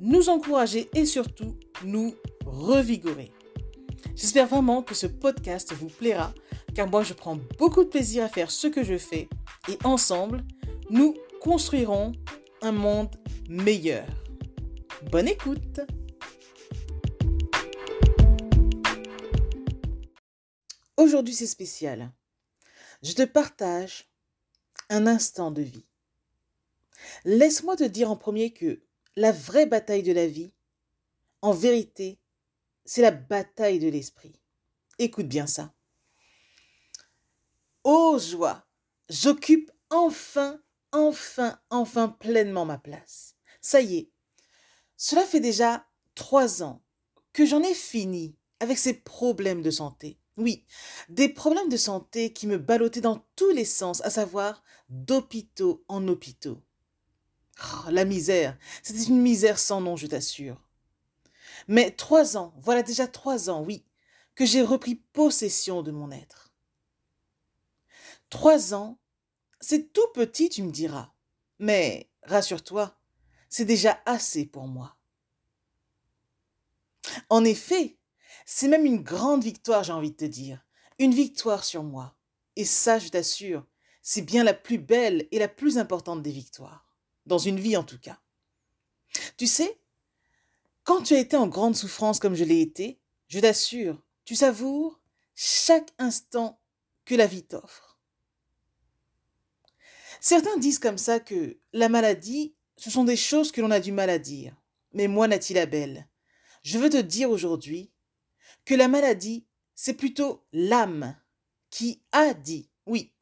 [0.00, 3.32] nous encourager et surtout nous revigorer.
[4.14, 6.32] J'espère vraiment que ce podcast vous plaira
[6.74, 9.28] car moi je prends beaucoup de plaisir à faire ce que je fais
[9.68, 10.44] et ensemble,
[10.90, 12.12] nous construirons
[12.62, 13.14] un monde
[13.48, 14.06] meilleur.
[15.10, 15.80] Bonne écoute
[20.96, 22.10] Aujourd'hui c'est spécial.
[23.02, 24.10] Je te partage
[24.88, 25.84] un instant de vie.
[27.24, 28.82] Laisse-moi te dire en premier que
[29.16, 30.52] la vraie bataille de la vie,
[31.42, 32.18] en vérité,
[32.84, 34.40] c'est la bataille de l'esprit.
[34.98, 35.72] Écoute bien ça.
[37.84, 38.66] Oh joie,
[39.08, 40.60] j'occupe enfin,
[40.92, 43.36] enfin, enfin pleinement ma place.
[43.60, 44.10] Ça y est,
[44.96, 46.82] cela fait déjà trois ans
[47.32, 50.18] que j'en ai fini avec ces problèmes de santé.
[50.36, 50.64] Oui,
[51.08, 56.06] des problèmes de santé qui me ballottaient dans tous les sens, à savoir d'hôpitaux en
[56.08, 56.62] hôpitaux.
[57.62, 60.60] Oh, la misère, c'était une misère sans nom, je t'assure.
[61.68, 63.84] Mais trois ans, voilà déjà trois ans, oui,
[64.34, 66.52] que j'ai repris possession de mon être.
[68.28, 68.98] Trois ans,
[69.60, 71.12] c'est tout petit, tu me diras.
[71.58, 72.94] Mais rassure-toi,
[73.48, 74.96] c'est déjà assez pour moi.
[77.30, 77.96] En effet,
[78.44, 80.64] c'est même une grande victoire, j'ai envie de te dire.
[80.98, 82.16] Une victoire sur moi.
[82.56, 83.66] Et ça, je t'assure,
[84.02, 86.85] c'est bien la plus belle et la plus importante des victoires.
[87.26, 88.20] Dans une vie en tout cas.
[89.36, 89.80] Tu sais,
[90.84, 95.00] quand tu as été en grande souffrance comme je l'ai été, je t'assure, tu savoures
[95.34, 96.60] chaque instant
[97.04, 97.98] que la vie t'offre.
[100.20, 103.92] Certains disent comme ça que la maladie, ce sont des choses que l'on a du
[103.92, 104.54] mal à dire.
[104.92, 106.08] Mais moi, Nathalie belle
[106.66, 107.92] je veux te dire aujourd'hui
[108.64, 111.16] que la maladie, c'est plutôt l'âme
[111.70, 112.68] qui a dit.
[112.86, 113.12] Oui,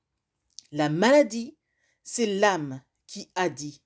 [0.73, 1.59] la maladie,
[2.05, 3.84] c'est l'âme qui a dit.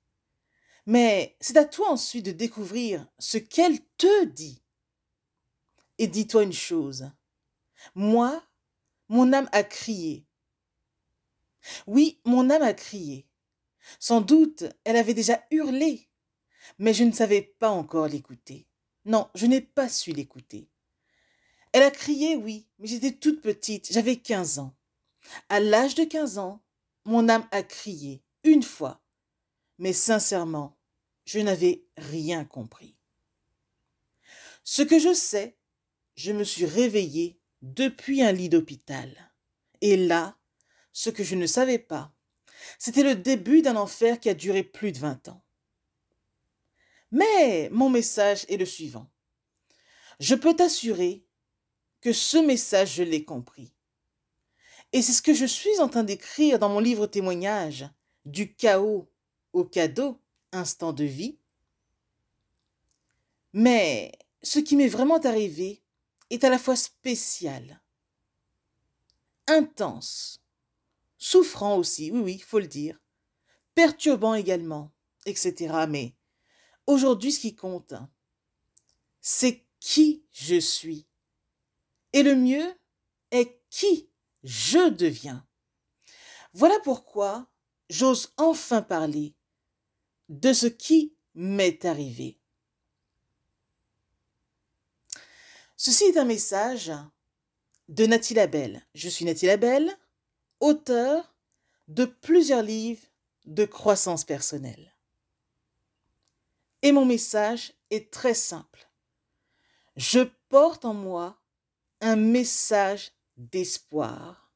[0.89, 4.63] Mais c'est à toi ensuite de découvrir ce qu'elle te dit.
[5.99, 7.11] Et dis-toi une chose.
[7.95, 8.43] Moi,
[9.11, 10.27] mon âme a crié.
[11.87, 13.29] Oui, mon âme a crié.
[14.01, 16.09] Sans doute, elle avait déjà hurlé,
[16.79, 18.67] mais je ne savais pas encore l'écouter.
[19.05, 20.71] Non, je n'ai pas su l'écouter.
[21.73, 24.75] Elle a crié, oui, mais j'étais toute petite, j'avais 15 ans.
[25.51, 26.63] À l'âge de 15 ans,
[27.05, 29.03] mon âme a crié, une fois.
[29.77, 30.78] Mais sincèrement,
[31.29, 32.97] je n'avais rien compris.
[34.65, 35.59] Ce que je sais,
[36.15, 39.15] je me suis réveillée depuis un lit d'hôpital.
[39.83, 40.39] Et là,
[40.91, 42.15] ce que je ne savais pas,
[42.79, 45.45] c'était le début d'un enfer qui a duré plus de 20 ans.
[47.11, 49.11] Mais mon message est le suivant.
[50.21, 51.27] Je peux t'assurer
[52.01, 53.75] que ce message, je l'ai compris.
[54.95, 57.87] Et c'est ce que je suis en train d'écrire dans mon livre témoignage,
[58.25, 59.13] du chaos
[59.53, 60.23] au cadeau,
[60.53, 61.39] instant de vie.
[63.53, 65.83] Mais ce qui m'est vraiment arrivé
[66.31, 67.83] est à la fois spécial,
[69.47, 70.43] intense,
[71.17, 72.99] souffrant aussi, oui, oui, faut le dire,
[73.75, 74.93] perturbant également,
[75.27, 75.87] etc.
[75.89, 76.15] Mais
[76.87, 77.95] aujourd'hui, ce qui compte,
[79.21, 81.07] c'est qui je suis
[82.13, 82.75] et le mieux
[83.31, 84.11] est qui
[84.43, 85.47] je deviens.
[86.53, 87.51] Voilà pourquoi
[87.91, 89.35] j'ose enfin parler
[90.29, 92.39] de ce qui m'est arrivé.
[95.77, 96.93] Ceci est un message
[97.89, 98.87] de Nathalie Labelle.
[98.95, 99.97] Je suis Nathalie Labelle,
[100.61, 101.35] auteur
[101.87, 103.07] de plusieurs livres
[103.47, 104.95] de croissance personnelle.
[106.83, 108.89] Et mon message est très simple.
[109.97, 111.41] Je porte en moi
[112.01, 114.53] un message d'espoir,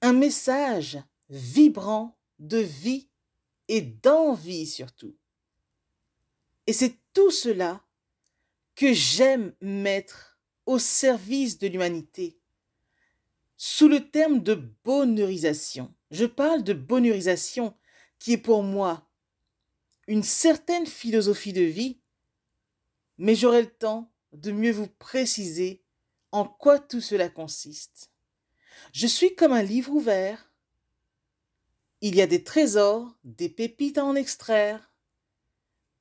[0.00, 0.98] un message
[1.28, 3.08] vibrant de vie
[3.68, 5.16] et d'envie surtout.
[6.66, 7.84] Et c'est tout cela
[8.74, 12.38] que j'aime mettre au service de l'humanité
[13.56, 14.54] sous le terme de
[14.84, 15.92] bonheurisation.
[16.10, 17.76] Je parle de bonheurisation
[18.18, 19.10] qui est pour moi
[20.06, 22.00] une certaine philosophie de vie,
[23.18, 25.84] mais j'aurai le temps de mieux vous préciser
[26.32, 28.10] en quoi tout cela consiste.
[28.92, 30.47] Je suis comme un livre ouvert.
[32.00, 34.92] Il y a des trésors, des pépites à en extraire.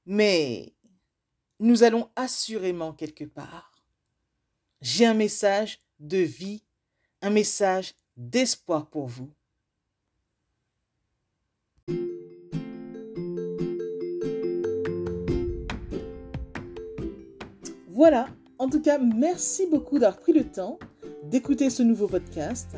[0.06, 0.74] Mais
[1.60, 3.82] nous allons assurément quelque part.
[4.82, 6.64] J'ai un message de vie,
[7.22, 9.32] un message d'espoir pour vous.
[17.88, 18.28] Voilà,
[18.60, 20.78] en tout cas, merci beaucoup d'avoir pris le temps
[21.24, 22.78] d'écouter ce nouveau podcast